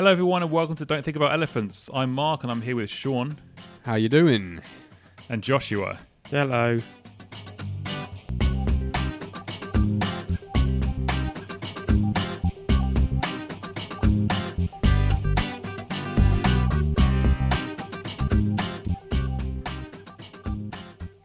[0.00, 1.90] Hello, everyone, and welcome to Don't Think About Elephants.
[1.92, 3.36] I'm Mark, and I'm here with Sean
[3.84, 4.62] How you doing?
[5.28, 5.98] and Joshua.
[6.30, 6.78] Hello.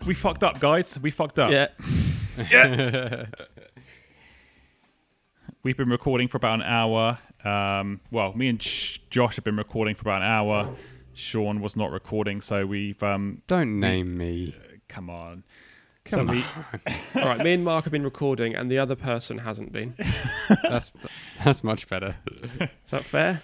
[0.05, 0.99] We fucked up, guys.
[0.99, 1.49] We fucked up.
[1.49, 1.67] Yeah.
[2.51, 3.27] Yeah.
[5.63, 7.19] We've been recording for about an hour.
[7.45, 10.75] Um, well, me and Josh have been recording for about an hour.
[11.13, 14.55] Sean was not recording, so we've um, Don't name me.
[14.89, 15.43] come on.
[16.05, 16.43] Come so we,
[17.21, 19.95] All right, me and Mark have been recording, and the other person hasn't been.
[20.63, 20.91] That's
[21.43, 22.15] that's much better.
[22.59, 23.41] Is that fair?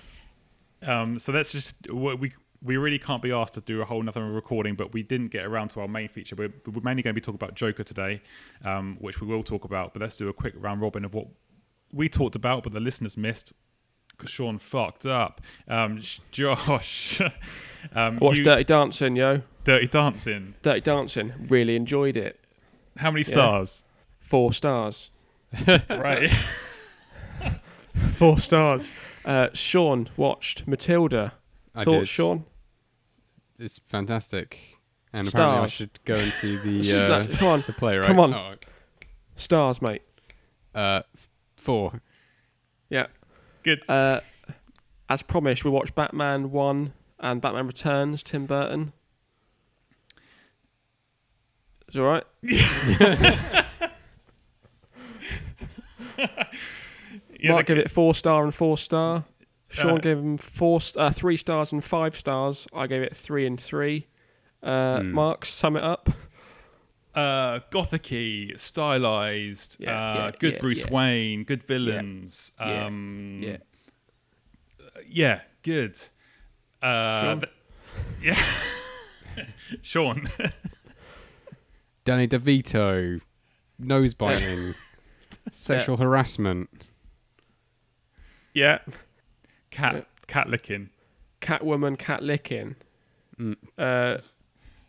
[0.83, 4.23] Um, so that's just we we really can't be asked to do a whole nother
[4.25, 6.35] recording, but we didn't get around to our main feature.
[6.35, 8.21] We're, we're mainly going to be talking about Joker today,
[8.63, 9.93] um, which we will talk about.
[9.93, 11.27] But let's do a quick round robin of what
[11.91, 13.70] we talked about, but the listeners missed because
[14.27, 15.41] Sean fucked up.
[15.67, 17.31] Um, Josh, um,
[17.93, 19.41] I watched you- Dirty Dancing, yo.
[19.63, 20.55] Dirty Dancing.
[20.61, 21.33] Dirty Dancing.
[21.49, 22.39] Really enjoyed it.
[22.97, 23.31] How many Yeah.
[23.33, 23.83] stars?
[24.19, 25.11] Four stars.
[25.89, 26.29] right.
[28.17, 28.91] Four stars.
[29.25, 31.33] Uh, Sean watched Matilda.
[31.75, 32.07] I Thoughts, did.
[32.07, 32.45] Sean?
[33.59, 34.77] It's fantastic.
[35.13, 37.63] And apparently I should go and see the That's- uh, come on.
[37.67, 38.05] the play, right?
[38.05, 38.33] Come on.
[38.33, 38.53] Oh,
[39.35, 40.01] Stars, mate.
[40.73, 41.01] uh,
[41.57, 42.01] four.
[42.89, 43.07] Yeah.
[43.63, 43.81] Good.
[43.89, 44.21] Uh,
[45.09, 48.93] as promised, we watched Batman 1 and Batman Returns, Tim Burton.
[51.87, 52.23] It's all right.
[57.39, 59.23] Yeah, Mark gave it four star and four star.
[59.69, 62.67] Sean Uh, gave him four, uh, three stars and five stars.
[62.73, 64.07] I gave it three and three.
[64.61, 65.11] Uh, Hmm.
[65.13, 66.09] Mark, sum it up.
[67.15, 70.91] Uh, gothicy, stylized, Yeah, uh, yeah, good yeah, Bruce yeah.
[70.93, 72.51] Wayne, good villains.
[72.59, 73.57] yeah, Um, yeah.
[75.07, 75.99] yeah, good.
[76.81, 77.39] Uh, Sean?
[77.41, 77.53] th-
[78.23, 79.45] yeah,
[79.81, 80.23] Sean.
[82.05, 83.21] Danny DeVito.
[83.77, 84.73] Nose biting.
[85.51, 86.89] sexual harassment.
[88.53, 88.79] Yeah.
[89.71, 90.01] cat, Yeah.
[90.27, 90.89] cat licking.
[91.41, 92.75] Catwoman, cat licking.
[93.39, 93.55] Mm.
[93.77, 94.17] Uh,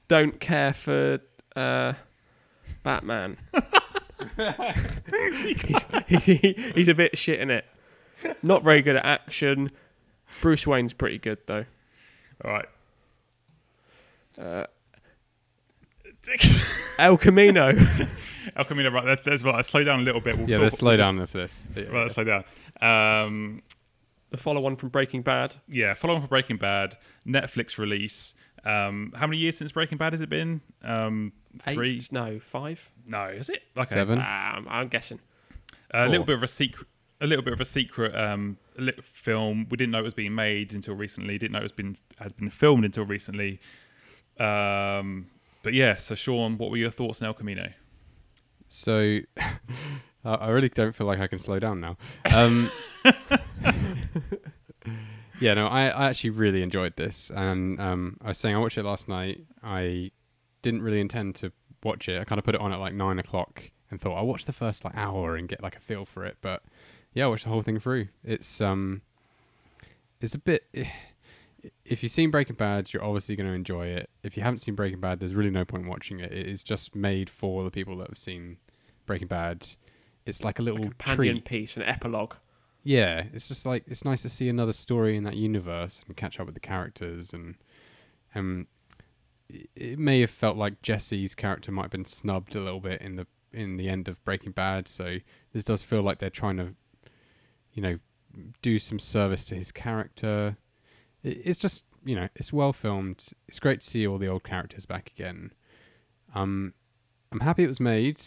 [0.09, 1.21] don't care for
[1.57, 1.95] uh,
[2.83, 3.37] Batman.
[5.57, 7.65] he's, he's, he- he's a bit shit in it.
[8.43, 9.71] Not very good at action.
[10.41, 11.65] Bruce Wayne's pretty good though.
[12.45, 12.67] All right.
[14.39, 14.67] Uh,
[16.99, 17.73] El Camino.
[18.57, 19.05] El Camino, right?
[19.05, 19.65] That, that's right.
[19.65, 20.37] Slow down a little bit.
[20.37, 21.65] We'll Yeah, talk- let's slow we'll just- down for this.
[21.77, 21.83] Yeah.
[21.85, 22.45] Right, let's slow down.
[22.81, 23.63] Um,
[24.31, 25.53] the follow on from Breaking Bad.
[25.69, 28.35] yeah, follow on from Breaking Bad, Netflix release.
[28.65, 30.61] Um, how many years since Breaking Bad has it been?
[30.83, 31.97] Um, three?
[31.97, 32.13] Eight?
[32.13, 32.91] No, five.
[33.07, 33.63] No, is it?
[33.77, 33.87] Okay.
[33.87, 34.19] Seven.
[34.23, 35.19] Ah, I'm, I'm guessing.
[35.93, 36.87] a little bit of a secret.
[37.21, 38.57] A little bit of a secret um,
[39.01, 39.69] film.
[39.71, 41.39] We didn't know it was being made until recently.
[41.39, 43.61] Didn't know it was been had been filmed until recently.
[44.41, 45.29] Um,
[45.63, 47.71] but yeah, so Sean, what were your thoughts on El Camino?
[48.69, 51.97] So, I I really don't feel like I can slow down now.
[52.35, 52.71] Um,
[55.43, 58.79] yeah, no, I, I actually really enjoyed this, and um, I was saying I watched
[58.79, 59.41] it last night.
[59.61, 60.13] I
[60.63, 62.21] didn't really intend to watch it.
[62.21, 64.53] I kind of put it on at like nine o'clock and thought I'll watch the
[64.53, 66.37] first like hour and get like a feel for it.
[66.43, 66.63] But
[67.13, 68.07] yeah, I watched the whole thing through.
[68.23, 69.03] It's um,
[70.21, 70.65] it's a bit.
[71.85, 74.11] If you've seen Breaking Bad, you're obviously going to enjoy it.
[74.25, 76.33] If you haven't seen Breaking Bad, there's really no point watching it.
[76.33, 78.57] It is just made for the people that have seen
[79.07, 79.69] Breaking Bad.
[80.27, 81.45] It's like a little a companion treat.
[81.45, 82.35] piece, an epilogue.
[82.85, 86.41] Yeah, it's just like it's nice to see another story in that universe and catch
[86.41, 87.55] up with the characters and
[88.35, 88.67] um
[89.49, 93.17] it- may have felt like Jesse's character might have been snubbed a little bit in
[93.17, 95.19] the in the end of Breaking Bad, so
[95.53, 96.75] this does feel like they're trying to
[97.75, 97.99] you know
[98.63, 100.57] do some service to his character.
[101.23, 103.29] It's just, you know, it's well filmed.
[103.47, 105.53] It's great to see all the old characters back again.
[106.35, 106.73] Um
[107.31, 108.21] I'm happy it was made.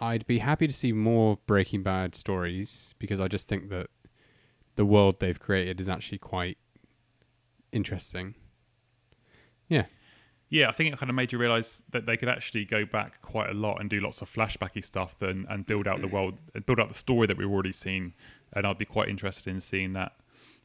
[0.00, 3.88] I'd be happy to see more Breaking Bad stories because I just think that
[4.76, 6.56] the world they've created is actually quite
[7.70, 8.34] interesting.
[9.68, 9.84] Yeah,
[10.48, 13.22] Yeah, I think it kind of made you realize that they could actually go back
[13.22, 16.38] quite a lot and do lots of flashbacky stuff and, and build out the world,
[16.66, 18.14] build out the story that we've already seen.
[18.52, 20.12] And I'd be quite interested in seeing that.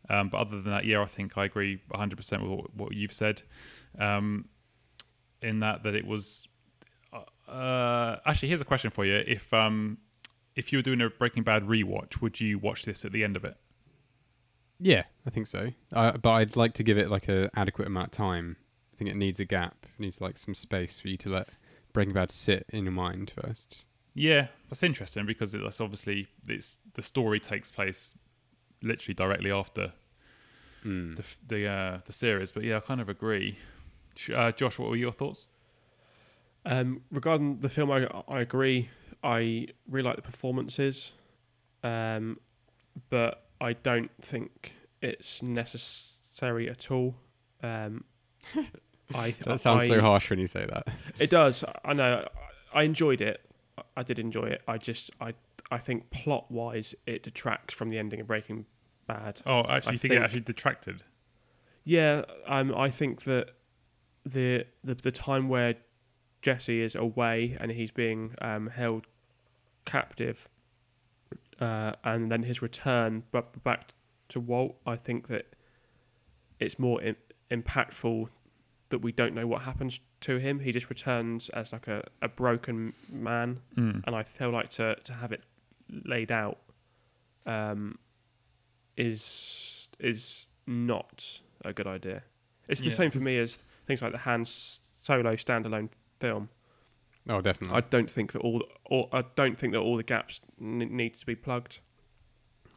[0.10, 3.14] Um, but other than that, yeah, I think I agree 100% with what, what you've
[3.14, 3.44] said.
[4.00, 4.46] Um,
[5.42, 6.48] in that, that it was.
[7.48, 9.98] Uh, actually, here's a question for you: If um,
[10.56, 13.36] if you were doing a Breaking Bad rewatch, would you watch this at the end
[13.36, 13.56] of it?
[14.80, 15.70] Yeah, I think so.
[15.94, 18.58] Uh, but I'd like to give it like a adequate amount of time.
[18.94, 19.76] I think it needs a gap.
[19.84, 21.50] It needs like some space for you to let
[21.94, 23.86] Breaking Bad sit in your mind first.
[24.14, 28.16] Yeah, that's interesting because it's obviously it's the story takes place
[28.82, 29.94] literally directly after
[30.86, 31.16] Mm.
[31.16, 32.52] the the uh, the series.
[32.52, 33.58] But yeah, I kind of agree.
[34.34, 35.48] Uh, Josh, what were your thoughts?
[36.66, 38.90] Um, regarding the film, I, I agree.
[39.24, 41.14] I really like the performances,
[41.84, 42.40] um,
[43.10, 47.16] but I don't think it's necessary at all.
[47.64, 48.04] Um,
[49.14, 50.88] I That sounds I, so harsh when you say that.
[51.20, 51.64] It does.
[51.84, 52.28] I know.
[52.74, 53.42] I enjoyed it.
[53.96, 54.64] I did enjoy it.
[54.68, 55.34] I just, I,
[55.72, 58.66] I think plot wise, it detracts from the ending of Breaking
[59.08, 59.42] Bad.
[59.46, 61.04] Oh, actually, I you think, think- it actually detracted?
[61.84, 63.52] Yeah, um, I think that
[64.26, 65.76] the the the time where
[66.46, 69.08] Jesse is away and he's being um, held
[69.86, 70.48] captive,
[71.60, 73.96] uh, and then his return but back
[74.30, 75.46] to Walt, I think that
[76.60, 77.16] it's more Im-
[77.50, 78.30] impactful
[78.90, 80.60] that we don't know what happens to him.
[80.60, 84.04] He just returns as like a, a broken man, Mm.
[84.06, 85.42] and I feel like to to have it
[85.90, 86.60] laid out
[87.48, 87.98] um,
[88.98, 92.22] is is not a good idea.
[92.68, 92.94] It's the Yeah.
[93.02, 93.56] same for me as
[93.86, 95.90] things like the Han Solo standalone
[96.28, 96.50] film.
[97.28, 97.76] Oh, definitely.
[97.78, 101.20] I don't think that all, all I don't think that all the gaps n- needs
[101.22, 101.80] to be plugged.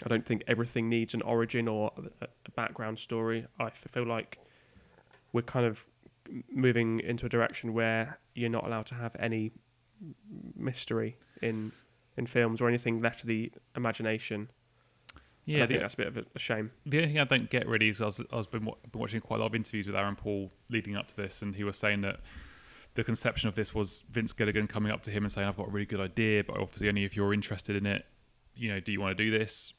[0.04, 1.90] I don't think everything needs an origin or
[2.22, 3.46] a, a background story.
[3.58, 4.38] I feel like
[5.32, 5.84] we're kind of
[6.50, 9.50] moving into a direction where you're not allowed to have any
[10.56, 11.72] mystery in
[12.16, 14.48] in films or anything left to the imagination.
[15.14, 16.70] And Yeah, I think the, that's a bit of a, a shame.
[16.84, 19.00] the only thing I don't get really is I was, I was been, wa- been
[19.00, 21.62] watching quite a lot of interviews with Aaron Paul leading up to this, and he
[21.64, 22.20] was saying that
[22.98, 25.68] the conception of this was Vince Gilligan coming up to him and saying, "I've got
[25.68, 28.04] a really good idea, but obviously only if you're interested in it.
[28.56, 29.72] You know, do you want to do this?"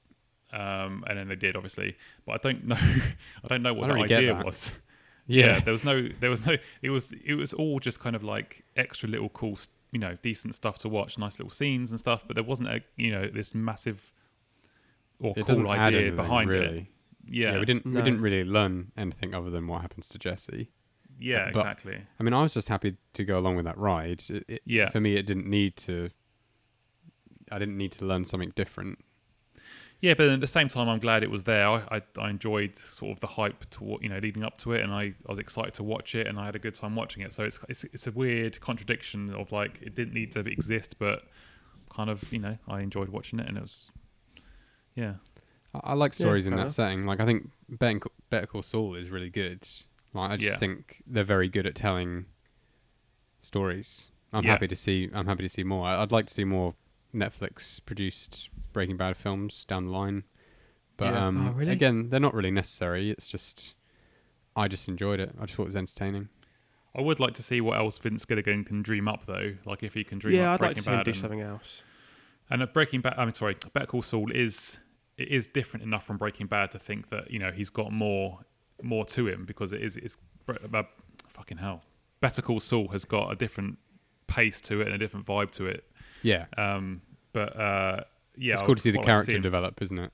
[0.54, 2.77] Um, and then they did, obviously, but I don't know.
[3.44, 4.45] I don't know what I the don't really idea that.
[4.45, 4.71] was.
[5.27, 5.60] yeah.
[5.60, 6.56] there was no, there was no.
[6.81, 9.60] It was, it was all just kind of like extra little cool,
[9.92, 12.24] you know, decent stuff to watch, nice little scenes and stuff.
[12.25, 14.13] But there wasn't a, you know, this massive
[15.19, 16.77] or it cool idea anything, behind really.
[16.80, 16.86] it.
[17.31, 20.71] Yeah, we didn't we didn't really learn anything other than what happens to Jesse.
[21.19, 22.01] Yeah, But- exactly.
[22.19, 24.24] I mean, I was just happy to go along with that ride.
[24.30, 24.89] It, it- Yeah.
[24.89, 26.10] For me, it didn't need to.
[27.51, 29.00] I didn't need to learn something different.
[30.01, 31.68] Yeah, but at the same time, I'm glad it was there.
[31.68, 34.71] I, I, I enjoyed sort of the hype to what you know leading up to
[34.71, 36.95] it, and I, I was excited to watch it, and I had a good time
[36.95, 37.33] watching it.
[37.33, 41.24] So it's it's it's a weird contradiction of like it didn't need to exist, but
[41.94, 43.92] kind of you know I enjoyed watching it, and it was
[44.95, 45.16] yeah
[45.74, 46.71] I, I like Yeah, stories in that enough.
[46.74, 47.06] setting.
[47.06, 49.68] Like I think Better, Ca- Better Call Saul is really good.
[50.13, 50.59] Like I just Yeah.
[50.59, 52.25] think they're very good at telling
[53.41, 54.11] stories.
[54.33, 54.51] I'm Yeah.
[54.51, 55.09] happy to see.
[55.13, 55.88] I'm happy to see more.
[55.88, 56.75] I- I'd like to see more
[57.13, 60.23] Netflix produced Breaking Bad films down the line.
[60.97, 61.25] But Yeah.
[61.27, 61.71] um, Oh, really?
[61.71, 63.09] again, they're not really necessary.
[63.09, 63.75] It's just
[64.56, 65.33] I just enjoyed it.
[65.39, 66.27] I just thought it was entertaining.
[66.94, 69.56] I would like to see what else Vince Gilligan can dream up though.
[69.63, 71.11] Like if he can dream Yeah, up I'd like Breaking to see him Bad do
[71.11, 71.83] and, something else.
[72.50, 74.79] And at Breaking Bad, I'm sorry, Better Call Saul is
[75.17, 78.39] it is different enough from Breaking Bad to think that you know he's got more
[78.83, 80.17] more to him because it is it's
[80.73, 80.83] uh,
[81.27, 81.83] fucking hell.
[82.21, 83.77] Better Call Saul has got a different
[84.27, 85.83] pace to it and a different vibe to it.
[86.21, 87.01] Yeah, Um,
[87.33, 88.01] but uh,
[88.37, 90.11] yeah, it's I cool to see the quite like character him- develop, isn't it?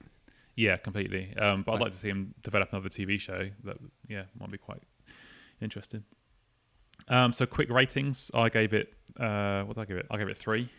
[0.56, 1.36] Yeah, completely.
[1.38, 3.50] Um, but I'd like to see him develop another TV show.
[3.66, 3.78] That
[4.08, 4.82] yeah might be quite
[5.62, 6.04] interesting.
[7.10, 8.32] Um, so quick ratings.
[8.34, 8.94] I gave it.
[9.20, 10.06] Uh, what did I give it?
[10.10, 10.70] I gave it three.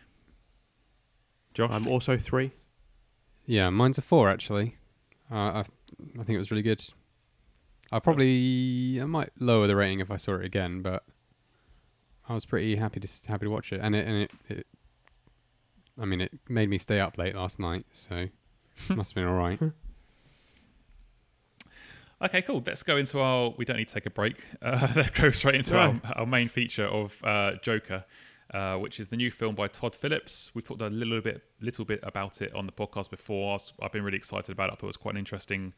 [1.53, 1.69] Josh.
[1.71, 2.51] I'm also three.
[3.45, 4.75] Yeah, mine's a four actually.
[5.31, 5.59] Uh, I
[6.19, 6.83] I think it was really good.
[7.91, 11.03] I probably I might lower the rating if I saw it again, but
[12.27, 14.67] I was pretty happy to happy to watch it, and it and it, it
[15.99, 18.27] I mean it made me stay up late last night, so
[18.89, 19.59] must have been all right.
[22.19, 22.63] Okay, cool.
[22.65, 23.53] Let's go into our.
[23.57, 24.43] We don't need to take a break.
[24.61, 26.01] Uh, let's go straight into our, Right.
[26.15, 28.03] our main feature of uh, Joker,
[28.55, 30.49] uh, which is the new film by Todd Phillips.
[30.55, 33.59] We talked a little bit, little bit about it on the podcast before.
[33.83, 34.73] I've been really excited about it.
[34.73, 35.75] I thought it was quite an interesting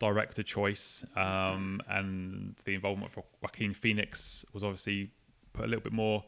[0.00, 5.10] director choice, um, and the involvement of Joaquin Phoenix was obviously
[5.52, 6.24] put a little bit more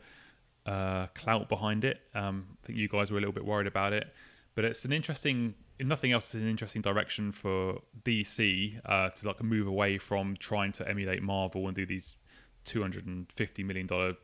[0.66, 2.00] uh, clout behind it.
[2.14, 4.14] Um, I think you guys were a little bit worried about it,
[4.54, 5.54] but it's an interesting.
[5.78, 10.36] If nothing else, it's an interesting direction for DC uh, to like move away from
[10.36, 12.14] trying to emulate Marvel and do these
[12.64, 14.14] two hundred and fifty million dollar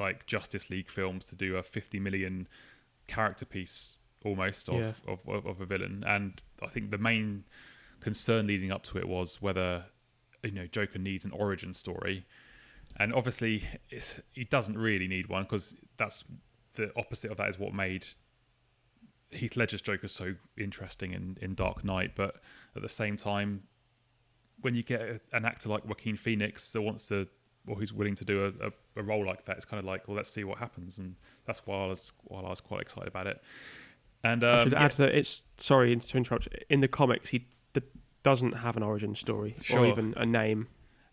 [0.00, 2.48] like Justice League films to do a fifty million
[3.06, 4.92] character piece almost of, Yeah.
[5.12, 6.02] of, of, of a villain.
[6.06, 7.44] And I think the main
[8.06, 9.84] concern leading up to it was whether
[10.44, 12.24] you know Joker needs an origin story
[12.98, 16.24] and obviously it's, he doesn't really need one because that's
[16.74, 18.06] the opposite of that is what made
[19.30, 22.12] Heath Ledger's Joker so interesting in, in Dark Knight.
[22.14, 22.36] But
[22.76, 23.62] at the same time,
[24.60, 27.26] when you get an actor like Joaquin Phoenix that wants to
[27.66, 28.70] or who's willing to do a, a,
[29.00, 31.66] a role like that, it's kind of like, well, let's see what happens, and that's
[31.66, 33.42] why I was why I was quite excited about it.
[34.22, 36.48] And um, I should yeah, add that it's sorry to interrupt.
[36.70, 37.46] In the comics, he
[38.30, 39.78] doesn't have an origin story Sure.
[39.80, 40.60] or even a name.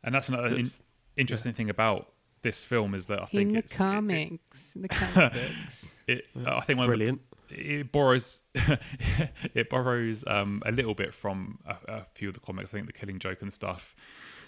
[0.04, 0.82] And that's another in- That's-
[1.16, 2.02] interesting thing about
[2.42, 6.04] this film is that I think in the it's, it- comics, in the comic books.
[6.08, 7.22] It, I think one of the, Brilliant.
[7.50, 8.42] it borrows
[9.54, 12.74] it borrows um, a little bit from a, a few of the comics.
[12.74, 13.96] I think the Killing Joke and stuff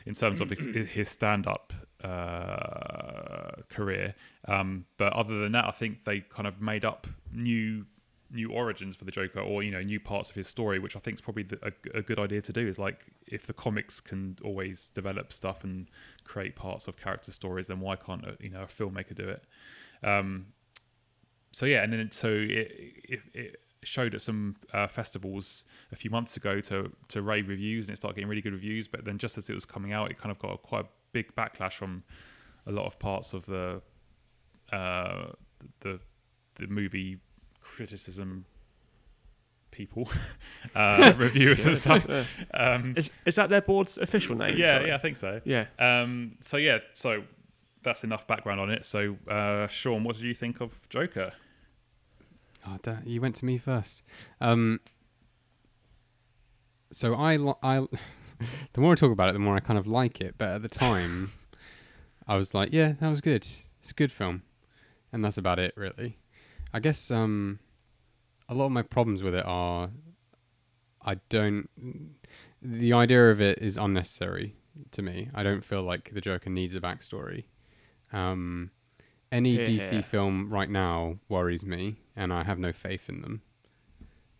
[0.07, 0.65] in terms of his,
[0.99, 1.71] his stand-up
[2.03, 4.15] uh, career.
[4.47, 7.85] Um, but other than that, I think they kind of made up new
[8.35, 10.99] new origins for the Joker, or you know, new parts of his story, which I
[10.99, 12.67] think is probably the, a, a good idea to do.
[12.67, 15.89] Is like if the comics can always develop stuff and
[16.23, 19.43] create parts of character stories, then why can't a, you know a filmmaker do it?
[20.03, 20.47] Um,
[21.51, 22.71] so yeah, and then it, so it,
[23.07, 27.87] it, it showed at some uh, festivals a few months ago to to rave reviews,
[27.87, 28.87] and it started getting really good reviews.
[28.87, 30.87] But then just as it was coming out, it kind of got a, quite a
[31.11, 32.03] big backlash from
[32.67, 33.81] a lot of parts of the
[34.71, 35.27] uh,
[35.81, 35.99] the
[36.55, 37.19] the movie
[37.75, 38.45] criticism
[39.71, 40.07] people,
[40.75, 42.05] uh, reviewers and stuff.
[42.07, 42.23] Yeah.
[42.53, 44.55] Um, Is is that their board's official name?
[44.57, 44.87] yeah, Sorry.
[44.89, 45.41] yeah, I think so.
[45.43, 45.65] yeah.
[45.79, 47.23] Um, so yeah, so
[47.83, 48.85] that's enough background on it.
[48.85, 51.33] So uh, Sean, what did you think of Joker?
[52.67, 54.01] Oh, da- you went to me first.
[54.41, 54.79] Um,
[56.91, 57.85] so I, li- I,
[58.73, 60.35] the more I talk about it, the more I kind of like it.
[60.37, 61.31] But at the time,
[62.27, 63.45] I was like, yeah, that was good.
[63.79, 64.41] It's a good film,
[65.13, 66.17] and that's about it, really.
[66.75, 67.59] I guess um,
[68.49, 69.89] a lot of my problems with it are,
[71.01, 71.69] I don't.
[72.61, 74.55] The idea of it is unnecessary
[74.91, 75.29] to me.
[75.33, 77.45] I don't feel like the Joker needs a backstory.
[78.11, 78.71] Um,
[79.31, 79.65] any Yeah.
[79.65, 83.41] DC film right now worries me, and I have no faith in them.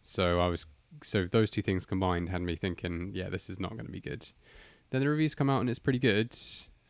[0.01, 0.65] So I was
[1.03, 4.01] so those two things combined had me thinking, yeah, this is not going to be
[4.01, 4.27] good.
[4.89, 6.35] Then the reviews come out and it's pretty good.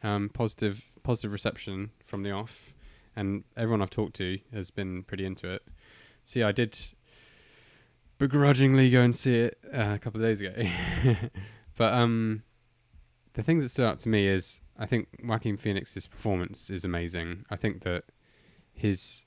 [0.01, 2.73] Um, positive positive reception from the off,
[3.15, 5.63] and everyone I've talked to has been pretty into it.
[6.23, 6.77] See, I did
[8.17, 10.53] begrudgingly go and see it uh, a couple of days ago,
[11.77, 12.43] but um,
[13.33, 17.45] the things that stood out to me is I think Joaquin Phoenix's performance is amazing.
[17.49, 18.05] I think that
[18.73, 19.25] his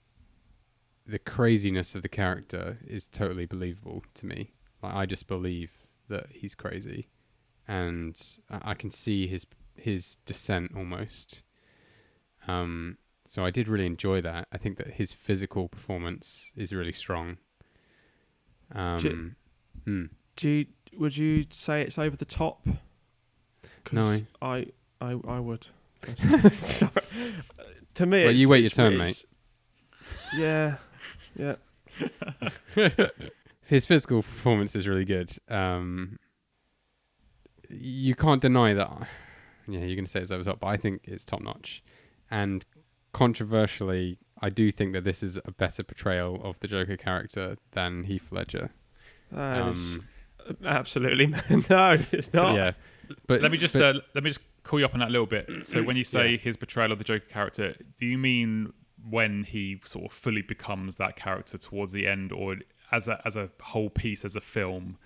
[1.07, 4.53] the craziness of the character is totally believable to me.
[4.83, 7.09] Like I just believe that he's crazy,
[7.67, 11.43] and I I can see his his descent almost.
[12.47, 12.99] Um,
[13.29, 14.49] so I did really enjoy that.
[14.53, 17.39] I think that his physical performance is really strong.
[18.75, 19.37] Um,
[19.85, 20.05] hmm.
[20.37, 20.67] Do you,
[20.99, 22.67] would you say it's over the top?
[23.93, 24.19] No.
[24.43, 24.67] I
[25.01, 25.67] I I would.
[26.53, 26.93] Sorry.
[27.95, 29.25] To me, Well, you wait your turn, mate.
[30.37, 30.77] Yeah,
[31.37, 31.57] yeah.
[33.67, 35.31] his physical performance is really good.
[35.49, 36.19] Um,
[37.69, 39.09] you can't deny that.
[39.67, 41.83] Yeah, you're going to say it's over the top, but I think it's top notch.
[42.31, 42.65] And
[43.13, 48.05] controversially, I do think that this is a better portrayal of the Joker character than
[48.05, 48.71] Heath Ledger.
[49.35, 49.75] Um,
[50.65, 51.27] absolutely
[51.71, 51.99] no.
[52.13, 52.55] It's not.
[52.57, 52.73] yeah,
[53.27, 55.13] but let me just but- uh, let me just call you up on that a
[55.13, 55.67] little bit.
[55.67, 58.73] So when you say his portrayal of the Joker character, do you mean
[59.09, 62.57] when he sort of fully becomes that character towards the end, or
[62.93, 64.99] as a as a whole piece as a film?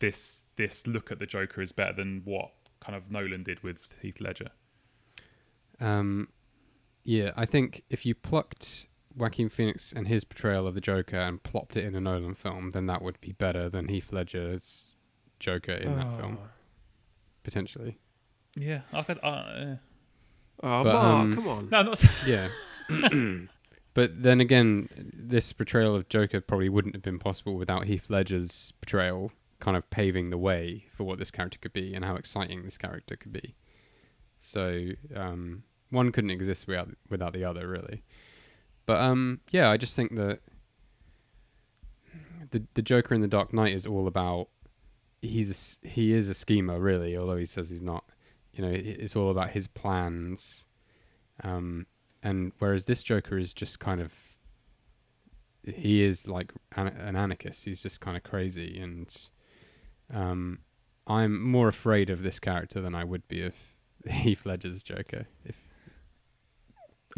[0.00, 2.50] This this look at the Joker is better than what
[2.80, 4.50] kind of Nolan did with Heath Ledger.
[5.80, 6.28] Um,
[7.08, 8.86] yeah, I think if you plucked
[9.16, 12.72] Joaquin Phoenix and his portrayal of the Joker and plopped it in a Nolan film,
[12.72, 14.94] then that would be better than Heath Ledger's
[15.40, 16.38] Joker in that film,
[17.42, 17.98] potentially.
[18.56, 19.18] Yeah, I could.
[19.22, 19.76] Uh,
[20.62, 21.68] Oh, But, Mark, um, come on.
[21.70, 22.04] no, not.
[22.26, 22.48] Yeah.
[23.94, 28.72] but then again, this portrayal of Joker probably wouldn't have been possible without Heath Ledger's
[28.82, 32.64] portrayal kind of paving the way for what this character could be and how exciting
[32.64, 33.54] this character could be.
[34.38, 38.02] So um, one couldn't exist without without the other, really.
[38.86, 40.40] But um, yeah, I just think that
[42.50, 44.48] the the Joker in the Dark Knight is all about
[45.22, 48.04] he's a he is a schemer, really, although he says he's not.
[48.52, 50.66] You know, it's all about his plans.
[51.44, 51.86] Um,
[52.22, 54.12] and whereas this Joker is just kind of
[55.64, 57.64] he is like an, an anarchist.
[57.64, 59.14] He's just kind of crazy, and
[60.12, 60.60] um,
[61.06, 63.54] I'm more afraid of this character than I would be of
[64.10, 65.26] Heath Ledger's Joker.
[65.44, 65.56] If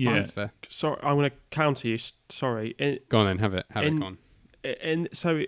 [0.04, 0.52] Yeah, that's fair.
[0.69, 1.99] Sorry, I'm going to counter you.
[2.28, 2.75] Sorry.
[2.78, 4.19] In, Go on then, have it, have In- it gone.
[4.83, 5.42] in so,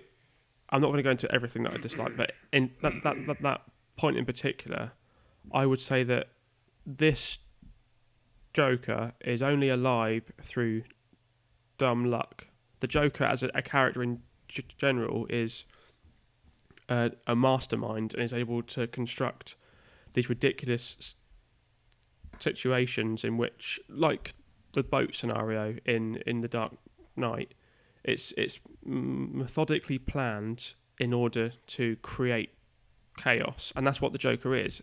[0.69, 3.41] I'm not going to go into everything that I dislike, but in that, that that
[3.41, 3.61] that
[3.97, 4.91] point in particular,
[5.51, 6.29] I would say that
[6.85, 7.39] this
[8.53, 10.83] Joker is only alive through
[11.77, 12.47] dumb luck.
[12.79, 15.65] The Joker, as a, a character in g- general, is
[16.89, 19.55] a, a mastermind and is able to construct
[20.13, 21.15] these ridiculous
[22.39, 24.33] situations in which, like
[24.73, 26.73] the boat scenario in in the Dark
[27.15, 27.53] Knight,
[28.03, 32.51] it's it's methodically planned in order to create
[33.17, 34.81] chaos, and that's what the Joker is.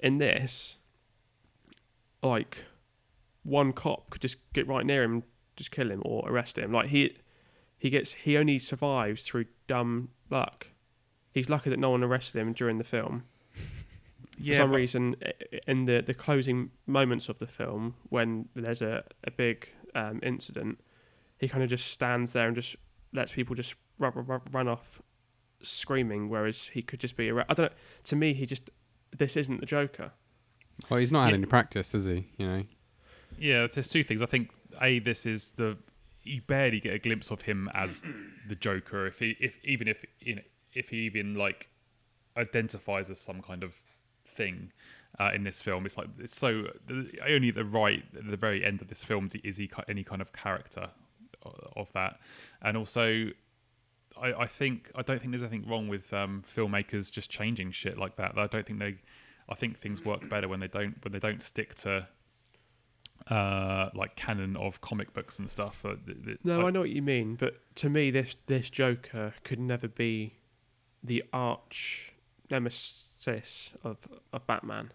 [0.00, 0.78] In this,
[2.22, 2.64] like
[3.42, 5.22] one cop could just get right near him,
[5.56, 6.72] just kill him or arrest him.
[6.72, 7.16] Like he
[7.78, 10.68] he gets he only survives through dumb luck.
[11.32, 13.24] He's lucky that no one arrested him during the film.
[14.42, 15.16] Yeah, For some reason,
[15.66, 20.80] in the the closing moments of the film, when there's a a big um, incident,
[21.38, 22.76] he kind of just stands there and just
[23.12, 25.00] lets people just run, run, run off
[25.62, 27.28] screaming, whereas he could just be.
[27.30, 27.76] arre- I don't know.
[28.04, 28.70] To me, he just
[29.16, 30.12] this isn't the Joker.
[30.88, 31.36] Well, he's not had Yeah.
[31.36, 32.26] any practice, is he?
[32.38, 32.62] You know.
[33.38, 34.22] Yeah, there's two things.
[34.22, 35.76] I think a this is the
[36.24, 38.02] you barely get a glimpse of him as
[38.48, 39.06] the Joker.
[39.06, 41.68] If he if even if you know if he even like
[42.36, 43.82] identifies as some kind of
[44.32, 44.72] thing
[45.20, 46.68] uh, in this film, it's like it's so
[47.28, 50.20] only at the right at the very end of this film is he any kind
[50.22, 50.90] of character
[51.76, 52.18] of that,
[52.60, 53.28] and also.
[54.20, 57.96] I, I think I don't think there's anything wrong with um, filmmakers just changing shit
[57.96, 58.36] like that.
[58.36, 58.96] I don't think they.
[59.48, 62.06] I think things work better when they don't when they don't stick to
[63.30, 65.84] uh, like canon of comic books and stuff.
[65.84, 68.68] Uh, th- th- No, I- I know what you mean, but to me, this this
[68.68, 70.34] Joker could never be
[71.02, 72.12] the arch
[72.50, 73.11] nemesis
[73.84, 73.98] of
[74.32, 74.92] of Batman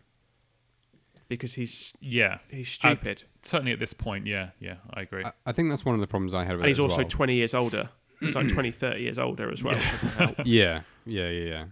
[1.28, 5.24] because he's yeah, he's stupid certainly at this point, yeah, yeah, I agree.
[5.26, 6.84] I, I think that's one of the problems I had with and it he's as
[6.84, 7.08] also well.
[7.08, 7.90] 20 years older.
[8.20, 9.76] He's like 20, 30 years older as well.
[9.76, 11.66] which doesn't yeah, yeah, yeah, yeah.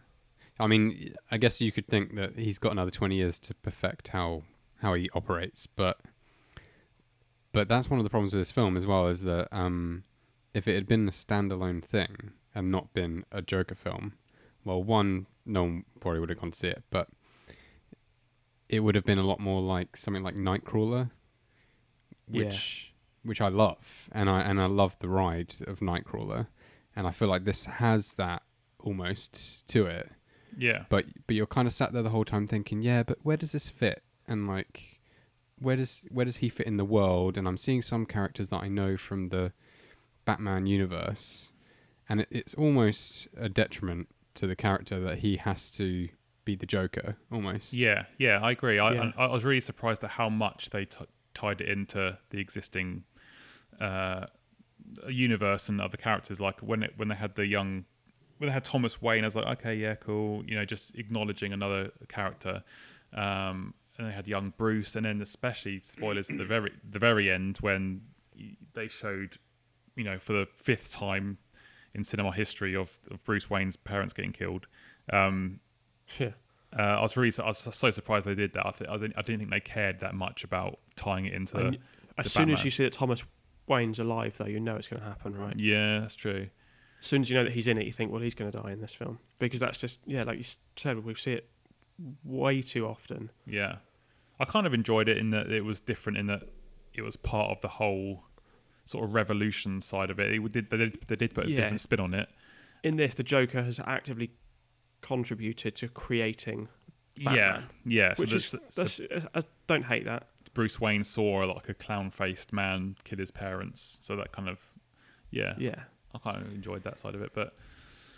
[0.59, 4.09] I mean, I guess you could think that he's got another twenty years to perfect
[4.09, 4.43] how
[4.81, 5.99] how he operates, but
[7.51, 10.03] but that's one of the problems with this film as well is that um,
[10.53, 14.13] if it had been a standalone thing and not been a Joker film,
[14.63, 17.07] well, one, no one probably would have gone to see it, but
[18.69, 21.11] it would have been a lot more like something like Nightcrawler,
[22.27, 22.45] Yeah.
[22.45, 26.47] which which I love, and I and I love the ride of Nightcrawler,
[26.95, 28.43] and I feel like this has that
[28.79, 30.11] almost to it,
[30.57, 33.37] yeah, but but you're kind of sat there the whole time thinking, yeah, but where
[33.37, 34.03] does this fit?
[34.27, 34.99] And like,
[35.59, 37.37] where does where does he fit in the world?
[37.37, 39.53] And I'm seeing some characters that I know from the
[40.25, 41.51] Batman universe,
[42.09, 46.09] and it, it's almost a detriment to the character that he has to
[46.45, 47.73] be the Joker almost.
[47.73, 48.39] yeah, yeah.
[48.41, 48.77] I agree.
[48.79, 49.11] I, Yeah.
[49.17, 53.03] I, I was really surprised at how much they t- tied it into the existing
[53.81, 54.27] uh,
[55.09, 56.39] universe and other characters.
[56.39, 57.85] Like when it when they had the young.
[58.37, 60.43] When they had Thomas Wayne, I was like, okay, yeah, cool.
[60.45, 62.63] You know, just acknowledging another character.
[63.13, 67.31] Um, and they had young Bruce, and then especially spoilers at the very the very
[67.31, 68.01] end when
[68.73, 69.37] they showed,
[69.95, 71.37] you know, for the fifth time
[71.95, 74.67] in cinema history of, of Bruce Wayne's parents getting killed.
[75.11, 75.59] Um,
[76.19, 76.31] Yeah.
[76.77, 78.65] uh, I was really I was so surprised they did that.
[78.65, 81.57] I, th- I, didn't, I didn't think they cared that much about tying it into.
[81.57, 81.77] And
[82.17, 83.23] as soon as you see that Thomas
[83.67, 85.57] Wayne's alive, though, you know it's going to happen, right?
[85.57, 86.47] Yeah, that's true.
[86.99, 88.57] As soon as you know that he's in it, you think, well, he's going to
[88.61, 90.43] die in this film because that's just yeah, like you
[90.75, 91.49] said, we see it
[92.23, 93.31] way too often.
[93.45, 93.77] Yeah,
[94.39, 96.43] I kind of enjoyed it in that it was different in that
[96.93, 98.23] it was part of the whole
[98.85, 100.31] sort of revolution side of it.
[100.33, 101.57] It did they did, they did put a Yeah.
[101.57, 102.29] different spin on it.
[102.83, 104.31] In this, the Joker has actively
[105.01, 106.67] contributed to creating,
[107.15, 107.63] Yeah, Batman.
[107.85, 108.13] yeah.
[108.13, 109.01] So, which the- is so that's,
[109.33, 110.27] I don't hate that.
[110.53, 114.59] Bruce Wayne saw like a clown-faced man kill his parents, so that kind of
[115.31, 117.31] yeah, Yeah, I kind of enjoyed that side of it.
[117.33, 117.57] But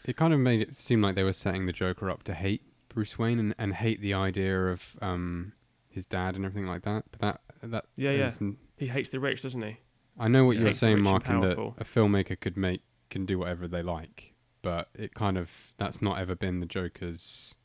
[0.05, 2.61] It kind of made it seem like they were setting the Joker up to hate
[2.89, 5.53] Bruce Wayne and, and hate the idea of um,
[5.89, 7.05] his dad and everything like that.
[7.11, 8.29] But that that Yeah, yeah.
[8.39, 9.77] n- he hates the rich, doesn't he?
[10.19, 10.63] I know what Yeah.
[10.63, 14.33] you're saying, and Mark, in that a filmmaker could make can do whatever they like,
[14.61, 17.55] but it kind of that's not ever been the Joker's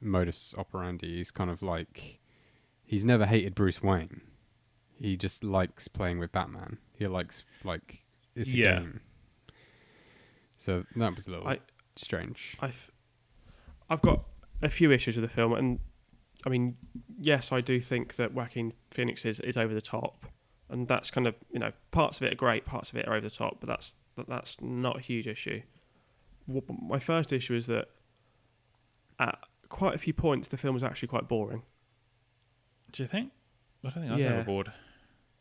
[0.00, 1.16] modus operandi.
[1.16, 2.20] He's kind of like
[2.84, 4.20] he's never hated Bruce Wayne.
[4.98, 6.78] He just likes playing with Batman.
[6.98, 8.04] He likes like
[8.34, 8.78] it's a Yeah.
[8.80, 9.00] game.
[10.58, 11.60] So that was a little I-
[11.96, 12.56] strange.
[12.60, 12.90] I've
[13.88, 14.24] I've got
[14.62, 15.78] a few issues with the film, and
[16.44, 16.76] I mean,
[17.18, 20.26] yes, I do think that Joaquin Phoenix is, is over the top,
[20.68, 23.14] and that's kind of you know parts of it are great, parts of it are
[23.14, 25.62] over the top, but that's that, that's not a huge issue.
[26.48, 27.88] My first issue is that
[29.18, 31.62] at quite a few points the film was actually quite boring.
[32.92, 33.32] do you think?
[33.84, 34.30] I don't think I was Yeah.
[34.30, 34.72] ever bored.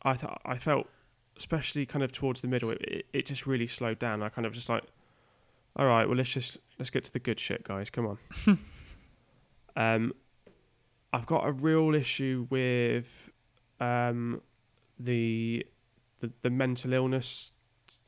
[0.02, 0.88] I th- I felt,
[1.38, 4.22] especially kind of towards the middle, it, it, it just really slowed down.
[4.24, 4.84] I kind of just like,
[5.76, 7.90] all right, well let's just let's get to the good shit, guys.
[7.90, 8.18] Come on.
[9.76, 10.14] um,
[11.14, 13.30] I've got a real issue with
[13.80, 14.42] um
[14.99, 15.65] the
[16.19, 17.51] the, the mental illness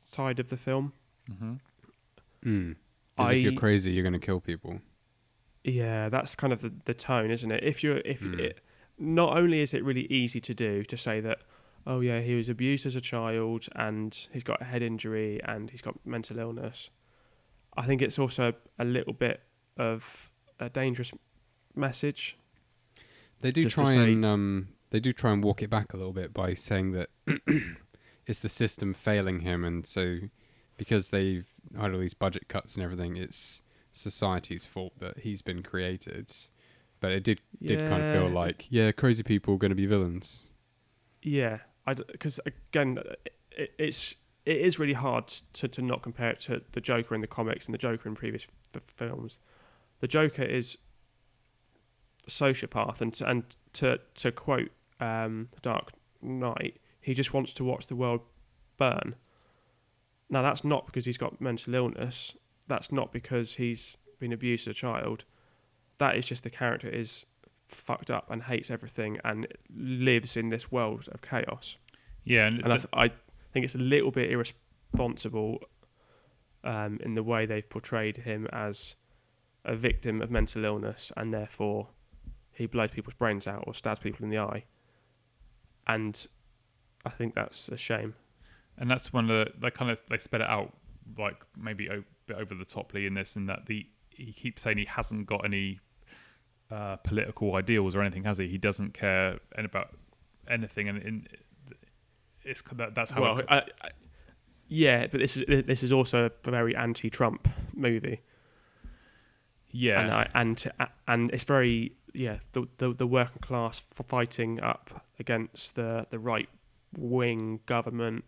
[0.02, 0.92] side of the film.
[1.28, 1.54] hmm
[2.44, 2.76] Mm.
[3.16, 4.80] 'Cause if you're crazy, you're going to kill people.
[5.64, 7.64] Yeah, that's kind of the, the tone, isn't it?
[7.64, 8.38] If you're if Mm.
[8.38, 8.60] it,
[8.96, 11.40] not only is it really easy to do to say that,
[11.86, 15.70] oh yeah, he was abused as a child and he's got a head injury and
[15.70, 16.90] he's got mental illness.
[17.76, 19.42] I think it's also a little bit
[19.76, 21.12] of a dangerous
[21.74, 22.36] message.
[23.40, 25.96] They do Just try say- and um, they do try and walk it back a
[25.96, 27.10] little bit by saying that
[28.26, 30.18] it's the system failing him, and so
[30.76, 31.46] because they've
[31.78, 36.32] had all these budget cuts and everything, it's society's fault that he's been created.
[37.00, 39.86] But it did did kind of feel like yeah, crazy people are going to be
[39.86, 40.46] villains.
[41.22, 42.98] Yeah, I because again,
[43.52, 47.20] it, it's it is really hard to to not compare it to the Joker in
[47.20, 49.38] the comics and the Joker in previous f- films.
[50.00, 50.78] The Joker is
[52.28, 54.70] sociopath, and to, and to to quote
[55.00, 58.20] um, the Dark Knight, he just wants to watch the world
[58.76, 59.14] burn.
[60.30, 62.34] Now that's not because he's got mental illness.
[62.66, 65.24] That's not because he's been abused as a child.
[65.98, 67.26] That is just the character is
[67.66, 71.76] fucked up and hates everything and lives in this world of chaos.
[72.24, 73.12] Yeah, and, And I, th- th- I
[73.52, 75.60] think it's a little bit irresponsible
[76.64, 78.96] um, in the way they've portrayed him as
[79.64, 81.88] a victim of mental illness and therefore
[82.52, 84.64] he blows people's brains out or stabs people in the eye.
[85.88, 86.26] And
[87.06, 88.14] I think that's a shame.
[88.76, 90.76] and that's one of the they kind of they sped it out
[91.16, 94.78] like maybe a bit over the toply in this, in that the he keeps saying
[94.78, 95.80] he hasn't got any
[96.70, 98.48] uh, political ideals or anything, has he?
[98.48, 99.94] He doesn't care about
[100.48, 101.26] anything, and in,
[102.44, 103.22] it's that, that's how.
[103.22, 103.90] well, it, I, I,
[104.66, 108.20] yeah, but this is this is also a very anti-Trump movie.
[109.70, 114.60] yeah, and I, and to- and it's very yeah the the, the working class fighting
[114.60, 116.48] up against the the right
[116.96, 118.24] wing government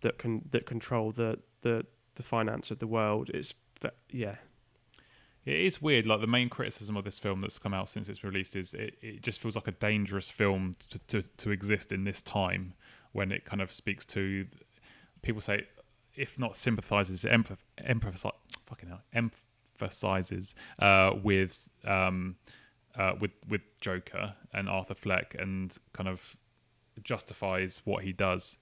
[0.00, 3.30] that can that control the the the finance of the world.
[3.32, 3.54] It's
[4.10, 4.36] yeah
[5.44, 6.06] It is weird.
[6.06, 8.96] Like the main criticism of this film that's come out since it's released is it,
[9.00, 12.74] it just feels like a dangerous film to, to to exist in this time
[13.12, 14.46] when it kind of speaks to
[15.22, 15.66] people say
[16.14, 17.24] if not sympathizes
[18.66, 22.36] fucking hell emphasizes uh, with um
[22.96, 26.36] uh, with with Joker and Arthur Fleck and kind of
[27.02, 28.56] justifies what he does.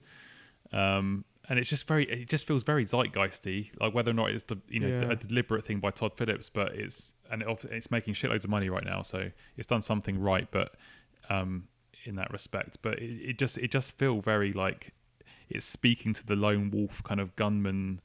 [0.71, 4.43] Um, and it's just very, it just feels very zeitgeisty, like whether or not it's
[4.43, 5.11] the, you know Yeah.
[5.11, 8.69] a deliberate thing by Todd Phillips, but it's and it, it's making shitloads of money
[8.69, 10.47] right now, so it's done something right.
[10.51, 10.75] But
[11.29, 11.67] um,
[12.05, 14.93] in that respect, but it, it just it just feel very like
[15.49, 18.01] it's speaking to the lone wolf kind of gunman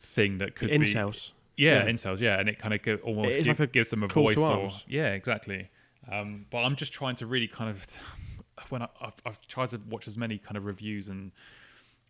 [0.00, 1.32] thing that could be incels.
[1.60, 1.90] Yeah, Yeah.
[1.92, 4.36] incels, yeah, and it kind of go, almost give- like gives them a voice.
[4.38, 5.68] Or, yeah, exactly.
[6.10, 7.86] Um, but I'm just trying to really kind of
[8.70, 11.32] when I, I've, I've tried to watch as many kind of reviews and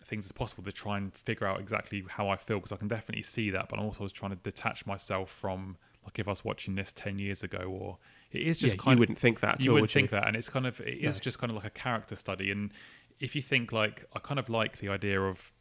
[0.04, 2.88] things as possible to try and figure out exactly how I feel because I can
[2.88, 3.68] definitely see that.
[3.68, 7.18] But I'm also trying to detach myself from like if I was watching this ten
[7.18, 7.98] years ago, or
[8.32, 9.62] it is just yeah, kind you of wouldn't think that.
[9.62, 11.20] You all, wouldn't would think that, and it's kind of it is No.
[11.20, 12.50] just kind of like a character study.
[12.50, 12.72] And
[13.20, 15.52] if you think like I kind of like the idea of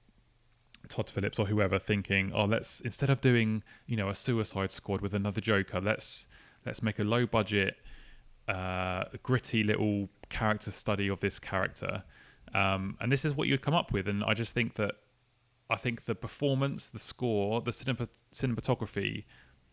[0.87, 5.01] Todd Phillips or whoever thinking, oh, let's instead of doing you know a Suicide Squad
[5.01, 6.27] with another Joker, let's
[6.65, 7.77] let's make a low budget,
[8.47, 12.03] uh, gritty little character study of this character.
[12.53, 14.95] Um, and this is what you'd come up with, and I just think that
[15.69, 19.25] I think the performance, the score, the cinema, cinematography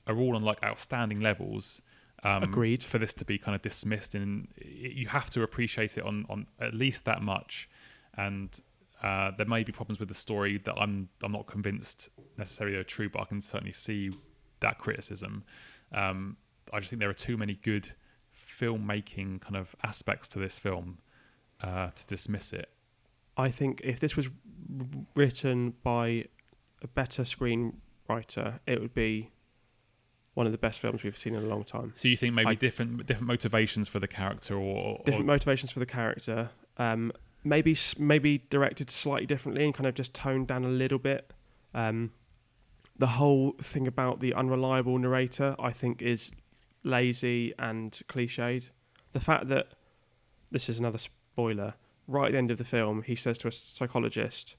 [0.07, 1.81] are all on like outstanding levels.
[2.23, 2.83] Um, Agreed.
[2.83, 6.47] For this to be kind of dismissed, and you have to appreciate it on on
[6.61, 7.69] at least that much.
[8.17, 8.59] And
[9.03, 12.85] uh, there may be problems with the story that I'm I'm not convinced necessarily are
[12.85, 14.11] true, but I can certainly see
[14.61, 15.45] that criticism.
[15.93, 16.37] Um,
[16.73, 17.91] I just think there are too many good
[18.35, 20.99] filmmaking kind of aspects to this film
[21.63, 22.69] uh, to dismiss it.
[23.37, 24.29] I think if this was
[25.15, 26.25] written by
[26.83, 29.31] a better screenwriter, it would be
[30.35, 31.93] one of the best films we've seen in a long time.
[31.97, 35.71] So you think maybe I- different different motivations for the character, or, or Different motivations
[35.71, 36.51] for the character.
[36.79, 37.13] Um,
[37.47, 41.33] maybe maybe directed slightly differently and kind of just toned down a little bit.
[41.73, 42.13] Um,
[42.99, 46.33] the whole thing about the unreliable narrator, I think, is
[46.83, 48.71] lazy and cliched.
[49.13, 49.69] The fact that
[50.51, 51.75] this is another spoiler.
[52.09, 54.57] Right at the end of the film, he says to a psychologist,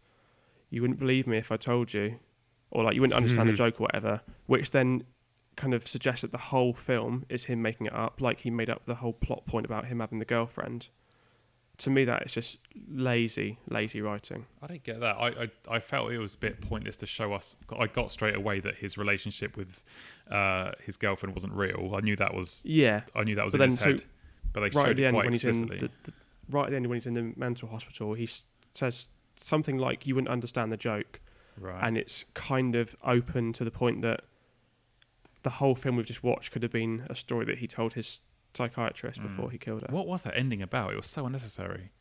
[0.69, 2.19] "You wouldn't believe me if I told you,"
[2.71, 4.21] or like you wouldn't understand the joke or whatever.
[4.45, 5.03] Which then
[5.55, 8.69] kind of suggests that the whole film is him making it up, like he made
[8.69, 10.89] up the whole plot point about him having the girlfriend.
[11.79, 12.57] To me, that is just
[12.89, 14.47] lazy, lazy writing.
[14.63, 15.15] I didn't get that.
[15.17, 17.55] I, I I felt it was a bit pointless to show us.
[17.77, 19.83] I got straight away that his relationship with
[20.31, 21.93] uh, his girlfriend wasn't real.
[21.95, 22.63] I knew that was.
[22.65, 24.03] Yeah, I knew that was But in then his so head.
[24.53, 25.89] But they right showed at the it end quite when he's in explicitly.
[26.03, 26.17] the, the
[26.49, 28.27] right at the end when he's in the mental hospital, he
[28.73, 31.19] says something like, "You wouldn't understand the joke,"
[31.59, 31.79] right.
[31.85, 34.21] and it's kind of open to the point that
[35.43, 38.21] the whole film we've just watched could have been a story that he told his
[38.57, 39.23] psychiatrist Mm.
[39.27, 39.87] before he killed her.
[39.97, 40.87] what was that ending about?
[40.93, 41.91] It was so unnecessary.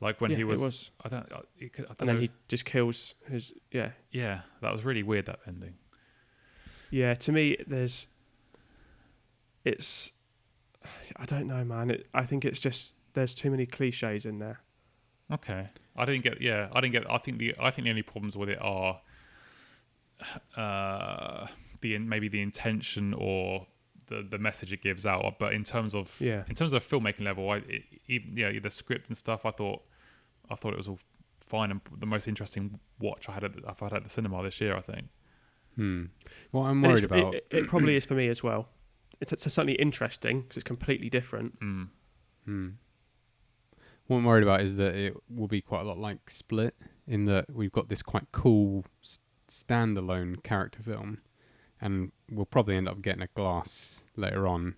[0.00, 0.60] Like when Yeah, he was.
[0.60, 0.90] was.
[1.04, 1.32] I don't.
[1.32, 2.22] I, I don't and then know.
[2.22, 5.26] he just kills his yeah yeah, that was really weird.
[5.26, 5.74] That ending.
[6.90, 8.06] yeah to me there's
[9.64, 10.12] it's
[11.16, 11.90] I don't know, man.
[11.90, 14.58] It, I think it's just there's too many cliches in there.
[15.32, 16.40] Okay, I didn't get.
[16.42, 17.10] Yeah, I didn't get.
[17.10, 19.00] I think the I think the only problems with it are
[20.56, 21.46] uh,
[21.80, 23.66] the maybe the intention or
[24.06, 25.38] the the message it gives out.
[25.38, 26.44] But in terms of Yeah.
[26.48, 29.44] in terms of filmmaking level, I it, even yeah the script and stuff.
[29.46, 29.82] I thought
[30.50, 30.98] I thought it was all
[31.40, 34.42] fine and the most interesting watch I had at the, I've had at the cinema
[34.42, 34.76] this year.
[34.76, 35.08] I think.
[35.76, 36.04] Hmm.
[36.52, 37.34] What I'm worried about.
[37.34, 38.68] It, it probably is for me as well.
[39.20, 41.58] It's, it's certainly interesting because it's completely different.
[41.60, 41.88] Mm.
[42.44, 42.68] Hmm.
[44.06, 46.74] What I'm worried about is that it will be quite a lot like Split,
[47.06, 51.18] in that we've got this quite cool s- standalone character film,
[51.84, 54.74] and we'll probably end up getting a glass later on,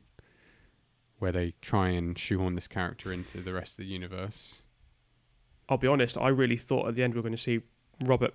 [1.21, 4.63] where they try and shoehorn this character into the rest of the universe.
[5.69, 6.19] I'll be honest.
[6.19, 7.61] I really thought at the end we were going to see
[8.05, 8.35] Robert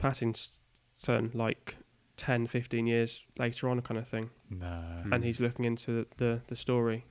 [0.00, 1.76] Pattinson like
[2.16, 6.40] 10, 15 years later on, kind of thing, No, and he's looking into the the,
[6.48, 7.04] the story.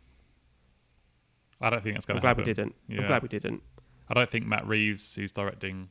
[1.62, 2.76] I don't think that's going I'm to glad we didn't.
[2.88, 3.02] Yeah.
[3.02, 3.62] I'm glad we didn't.
[4.10, 5.90] I don't think Matt Reeves, who's directing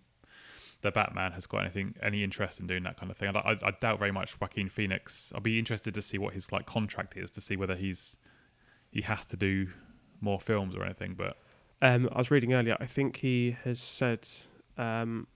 [0.83, 3.35] the Batman, has got anything any interest in doing that kind of thing.
[3.35, 5.33] I, I, I doubt very much Joaquin Phoenix.
[5.35, 8.17] I'll be interested to see what his like contract is to see whether he's
[8.91, 9.69] he has to do
[10.21, 11.15] more films or anything.
[11.15, 11.37] But
[11.83, 12.77] Um, I was reading earlier.
[12.81, 14.27] I think he has said.
[14.79, 15.27] Um,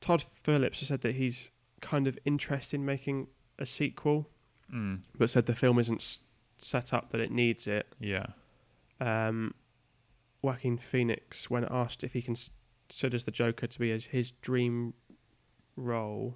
[0.00, 1.50] Todd Phillips has said that he's
[1.80, 3.28] kind of interested in making
[3.58, 4.28] a sequel,
[4.72, 6.20] mm, but said the film isn't
[6.58, 7.86] set up that it needs it.
[7.98, 8.26] yeah,
[9.00, 9.54] Um,
[10.42, 12.22] Joaquin Phoenix, when asked if he
[12.88, 14.94] considers the Joker to be his, his dream
[15.76, 16.34] role,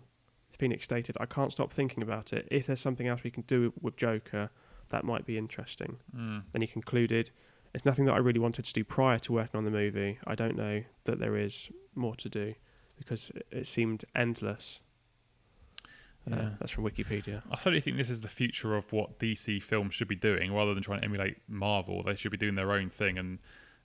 [0.58, 2.46] Phoenix stated, "I can't stop thinking about it.
[2.50, 4.50] If there's something else we can do with Joker,
[4.90, 7.30] that might be interesting." mm, Then he concluded,
[7.74, 10.18] It's nothing that I really wanted to do prior to working on the movie.
[10.26, 12.54] I don't know that there is more to do
[12.98, 14.82] because it, seemed endless.
[16.30, 16.50] Uh, Yeah.
[16.60, 17.42] that's from Wikipedia.
[17.50, 20.74] I certainly think this is the future of what DC films should be doing, rather
[20.74, 22.02] than trying to emulate Marvel.
[22.02, 23.38] They should be doing their own thing, and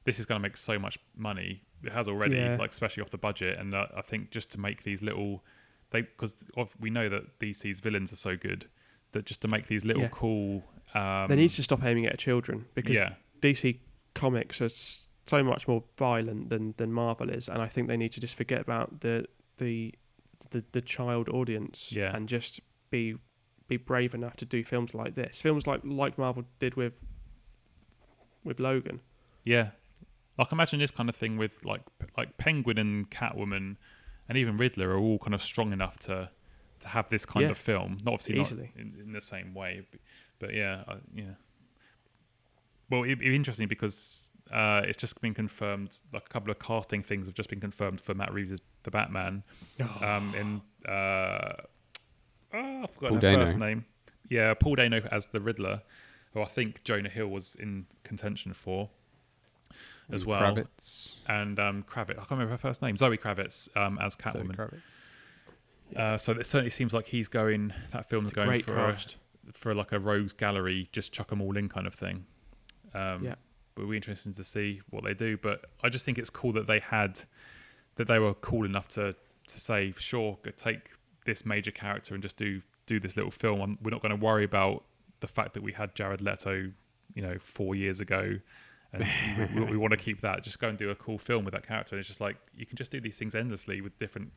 [0.07, 1.61] this is going to make so much money.
[1.83, 2.55] It has already, Yeah.
[2.57, 3.59] like especially off the budget.
[3.59, 5.43] And uh, I think just to make these little,
[5.91, 6.35] they because
[6.79, 8.67] we know that DC's villains are so good
[9.11, 10.09] that just to make these little Yeah.
[10.11, 10.63] cool,
[10.95, 13.79] um, they need to stop aiming at children because yeah, DC
[14.15, 18.13] comics are so much more violent than, than Marvel is, and I think they need
[18.13, 19.25] to just forget about the
[19.57, 19.93] the
[20.51, 22.15] the, the child audience Yeah.
[22.15, 23.15] and just be
[23.67, 25.41] be brave enough to do films like this.
[25.41, 26.93] Films like like Marvel did with
[28.43, 29.01] with Logan.
[29.43, 29.71] yeah.
[30.37, 31.81] Like imagine this kind of thing with like
[32.17, 33.77] like Penguin and Catwoman,
[34.29, 36.29] and even Riddler are all kind of strong enough to
[36.81, 37.51] to have this kind Yeah.
[37.51, 37.97] of film.
[38.03, 38.71] Not obviously Easily.
[38.75, 39.99] not in, in the same way, but,
[40.39, 41.23] but yeah, I, yeah.
[42.89, 45.99] Well, it'd be interesting because uh, it's just been confirmed.
[46.13, 49.43] Like a couple of casting things have just been confirmed for Matt Reeves' The Batman.
[50.01, 51.53] Um, in uh,
[52.53, 53.45] oh, I forgot Paul her Dano.
[53.45, 53.85] first name.
[54.29, 55.81] Yeah, Paul Dano as the Riddler,
[56.33, 58.89] who I think Jonah Hill was in contention for
[60.11, 60.55] as well.
[60.55, 61.19] Kravitz.
[61.27, 62.97] And um, Kravitz, I can't remember her first name.
[62.97, 64.55] Zoe Kravitz um, as Zoe Catwoman.
[64.55, 65.95] Kravitz.
[65.95, 67.73] Uh, so it certainly seems like he's going.
[67.91, 68.97] That film's It's going for a,
[69.53, 72.25] for like a rogues gallery, just chuck them all in kind of thing.
[72.93, 73.35] Um, Yeah.
[73.75, 75.37] But it'll be interesting to see what they do.
[75.37, 77.21] But I just think it's cool that they had
[77.95, 79.15] that they were cool enough to
[79.47, 80.91] to say, sure, go take
[81.25, 83.61] this major character and just do do this little film.
[83.61, 84.83] Um, We're not going to worry about
[85.19, 86.71] the fact that we had Jared Leto,
[87.13, 88.39] you know, four years ago.
[88.93, 89.05] And
[89.55, 90.43] we, we want to keep that.
[90.43, 91.95] Just go and do a cool film with that character.
[91.95, 94.31] And it's just like you can just do these things endlessly with different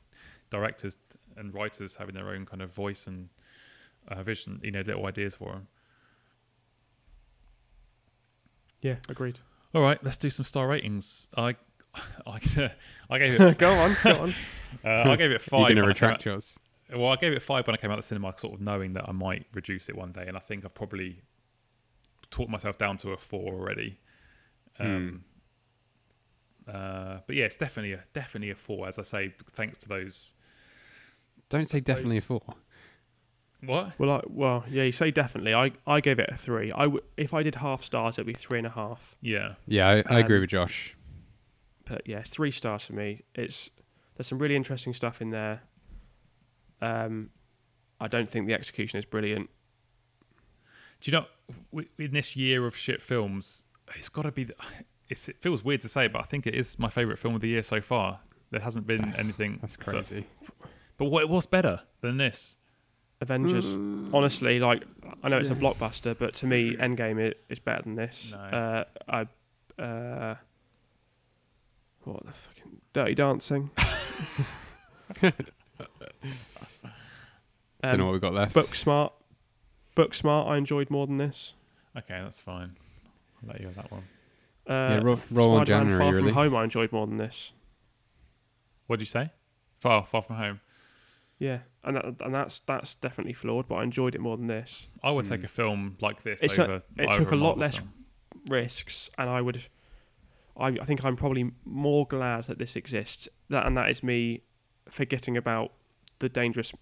[0.51, 0.97] directors
[1.37, 3.29] and writers having their own kind of voice and
[4.09, 5.69] uh, vision, you know, little ideas for them.
[8.83, 9.39] Yeah, agreed.
[9.75, 11.29] All right, let's do some star ratings.
[11.37, 11.55] I,
[12.27, 12.71] I,
[13.09, 13.59] I gave it.
[13.59, 14.35] go on, go on.
[14.85, 15.75] Uh, I gave it You're five.
[15.75, 16.57] going to when I came retract yours.
[16.93, 18.61] out- well, I gave it five when I came out of the cinema, sort of
[18.61, 21.23] knowing that I might reduce it one day, and I think I've probably
[22.31, 23.99] talked myself down to a four already.
[24.81, 25.25] Um,
[26.69, 30.35] uh, but yeah, it's definitely a definitely a four, as I say, thanks to those.
[31.49, 32.43] Don't say definitely a four.
[33.65, 33.93] What?
[33.99, 35.53] Well, I, well, yeah, you say definitely.
[35.53, 36.73] I, I gave it a three.
[36.73, 39.17] I w- if I did half stars, it'd be three and a half.
[39.21, 40.97] Yeah, Yeah, I, I agree Um, with Josh.
[41.85, 43.23] But yeah, it's three stars for me.
[43.35, 43.69] It's
[44.17, 45.63] there's some really interesting stuff in there.
[46.81, 47.31] Um,
[48.01, 49.51] I don't think the execution is brilliant.
[51.03, 53.65] Do you know, in this year of shit films,
[53.97, 54.45] it's got to be.
[54.45, 54.55] The,
[55.09, 57.41] it's, it feels weird to say, but I think it is my favorite film of
[57.41, 58.21] the year so far.
[58.51, 59.59] There hasn't been anything.
[59.61, 60.27] That's crazy.
[60.99, 62.57] but what was better than this?
[63.21, 63.75] Avengers,
[64.15, 64.83] honestly, like
[65.23, 68.33] I know it's a blockbuster, but to me, Endgame i- is better than this.
[68.33, 68.39] No.
[68.39, 68.85] Uh,
[69.79, 70.35] I, uh,
[72.05, 73.71] what the fucking Dirty Dancing.
[75.21, 75.35] Don't
[77.83, 78.55] know um, what we got left.
[78.55, 79.13] Booksmart.
[79.95, 80.49] Book Smart.
[80.49, 81.55] I enjoyed more than this.
[81.97, 82.77] Okay, that's fine.
[83.43, 84.03] I'll let you have that one.
[84.67, 86.29] Uh, yeah, roll, roll on Spider-Man January, Far really.
[86.33, 87.53] From Home, I enjoyed more than this.
[88.87, 89.31] What'd you say?
[89.79, 90.61] Far, far from home.
[91.39, 94.89] Yeah, and that, and that's that's definitely flawed, but I enjoyed it more than this.
[95.03, 95.47] I would take Hmm.
[95.47, 97.93] a film like this It's a- it over took a lot less- film.
[98.49, 99.67] Risks, and I would,
[100.57, 103.29] I, I think I'm probably more glad that this exists.
[103.49, 104.43] That and that is me
[104.89, 105.73] forgetting about
[106.21, 106.73] the dangerous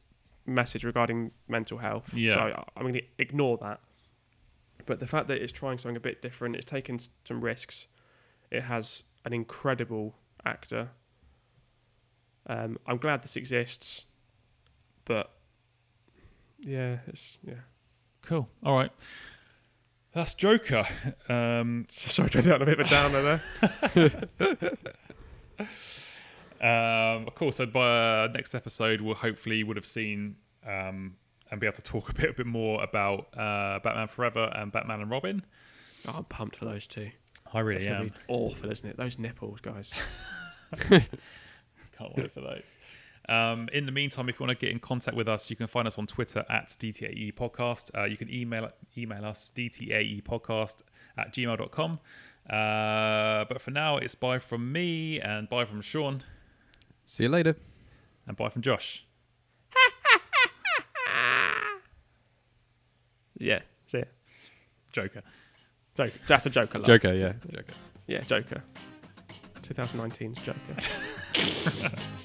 [0.47, 2.15] message regarding mental health.
[2.15, 2.35] Yeah.
[2.35, 3.81] so I, I'm going to ignore that.
[4.89, 7.89] But the fact that it's trying something a bit different, it's taken s- some risks.
[8.51, 10.15] It has an incredible
[10.47, 10.89] actor.
[12.47, 14.07] Um, I'm glad this exists,
[15.05, 15.31] but
[16.61, 17.61] yeah, it's yeah.
[18.23, 18.49] Cool.
[18.65, 18.91] All right.
[20.15, 20.87] That's Joker.
[21.29, 23.41] Um, Sorry, to down a bit of a downer
[23.93, 24.69] there.
[27.19, 31.17] um, of course, so by uh, next episode, we'll hopefully would have seen um,
[31.51, 34.71] and be able to talk a bit, a bit more about uh, Batman Forever and
[34.73, 35.45] Batman and Robin.
[36.07, 37.11] Oh, I'm pumped for those two.
[37.53, 38.07] I really It's am.
[38.07, 38.97] be awful, isn't it?
[38.97, 39.93] Those nipples, guys.
[40.89, 42.77] Can't wait for those.
[43.29, 45.67] Um, in the meantime, if you want to get in contact with us, you can
[45.67, 47.91] find us on Twitter at DTAE Podcast.
[47.99, 50.77] Uh, you can email email us DTAE Podcast
[51.19, 51.99] at gmail.com.
[52.49, 56.23] Uh, but for now, it's bye from me and bye from Sean
[57.05, 57.57] See you later.
[58.27, 59.05] and bye from Josh.
[63.39, 64.13] Yeah, see it.
[64.93, 65.23] Joker.
[65.95, 66.19] Joker.
[66.27, 66.79] That's a Joker.
[66.79, 66.87] Love.
[66.87, 67.33] Joker, yeah.
[67.51, 67.75] Joker.
[68.07, 68.63] Yeah, Joker.
[69.63, 71.99] 2019's Joker.